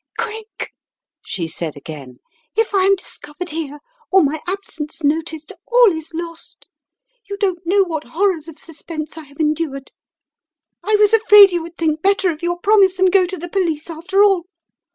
"Quick!" 0.17 0.71
she 1.23 1.47
said 1.47 1.75
again. 1.77 2.17
"If 2.57 2.73
I 2.73 2.85
am 2.85 2.95
discovered 2.95 3.49
here, 3.51 3.77
or 4.11 4.23
my 4.23 4.41
absence 4.47 5.03
noticed, 5.03 5.53
all 5.67 5.91
is 5.91 6.09
lost! 6.15 6.65
You 7.29 7.37
don't 7.37 7.59
know 7.67 7.83
what 7.83 8.05
horrors 8.07 8.47
of 8.47 8.57
suspense 8.57 9.15
I 9.15 9.25
have 9.25 9.37
endured. 9.39 9.91
I 10.83 10.95
was 10.95 11.13
afraid 11.13 11.51
you 11.51 11.61
would 11.61 11.77
think 11.77 12.01
better 12.01 12.31
of 12.31 12.41
your 12.41 12.57
promise 12.57 12.97
and 12.97 13.11
go 13.11 13.27
to 13.27 13.37
the 13.37 13.47
police, 13.47 13.91
after 13.91 14.23
all. 14.23 14.47